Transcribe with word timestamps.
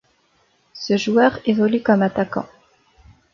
Ce 0.73 0.97
joueur 0.97 1.39
évolue 1.45 1.83
comme 1.83 2.01
attaquant. 2.01 2.47